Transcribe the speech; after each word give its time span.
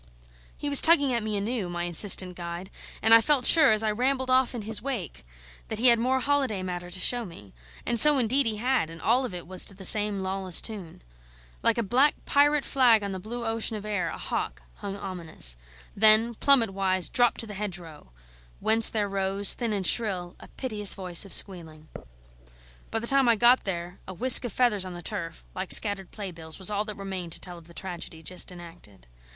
He 0.57 0.67
was 0.67 0.81
tugging 0.81 1.13
at 1.13 1.21
me 1.21 1.37
anew, 1.37 1.69
my 1.69 1.83
insistent 1.83 2.35
guide; 2.35 2.71
and 3.03 3.13
I 3.13 3.21
felt 3.21 3.45
sure, 3.45 3.71
as 3.71 3.83
I 3.83 3.91
rambled 3.91 4.31
off 4.31 4.55
in 4.55 4.63
his 4.63 4.81
wake, 4.81 5.23
that 5.67 5.77
he 5.77 5.89
had 5.89 5.99
more 5.99 6.19
holiday 6.19 6.63
matter 6.63 6.89
to 6.89 6.99
show 6.99 7.23
me. 7.23 7.53
And 7.85 7.99
so, 7.99 8.17
indeed, 8.17 8.47
he 8.47 8.57
had; 8.57 8.89
and 8.89 8.99
all 8.99 9.25
of 9.25 9.33
it 9.35 9.45
was 9.45 9.63
to 9.65 9.75
the 9.75 9.85
same 9.85 10.21
lawless 10.21 10.59
tune. 10.59 11.03
Like 11.61 11.77
a 11.77 11.83
black 11.83 12.15
pirate 12.25 12.65
flag 12.65 13.03
on 13.03 13.11
the 13.11 13.19
blue 13.19 13.45
ocean 13.45 13.75
of 13.77 13.85
air, 13.85 14.09
a 14.09 14.17
hawk 14.17 14.63
hung 14.77 14.97
ominous; 14.97 15.55
then, 15.95 16.33
plummet 16.33 16.71
wise, 16.71 17.07
dropped 17.07 17.39
to 17.41 17.45
the 17.45 17.53
hedgerow, 17.53 18.11
whence 18.59 18.89
there 18.89 19.07
rose, 19.07 19.53
thin 19.53 19.71
and 19.71 19.85
shrill, 19.85 20.35
a 20.39 20.47
piteous 20.47 20.95
voice 20.95 21.25
of 21.25 21.31
squealing. 21.31 21.89
By 22.89 22.97
the 22.97 23.05
time 23.05 23.29
I 23.29 23.35
got 23.35 23.65
there 23.65 23.99
a 24.07 24.15
whisk 24.15 24.45
of 24.45 24.51
feathers 24.51 24.83
on 24.83 24.95
the 24.95 25.03
turf 25.03 25.43
like 25.53 25.71
scattered 25.71 26.09
playbills 26.09 26.57
was 26.57 26.71
all 26.71 26.85
that 26.85 26.97
remained 26.97 27.33
to 27.33 27.39
tell 27.39 27.59
of 27.59 27.67
the 27.67 27.73
tragedy 27.75 28.23
just 28.23 28.51
enacted. 28.51 29.05